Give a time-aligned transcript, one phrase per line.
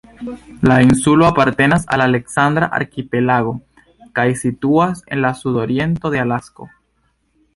[0.67, 3.53] La insulo apartenas al la "Aleksandra arkipelago"
[4.21, 6.69] kaj situas en la sudoriento de Alasko.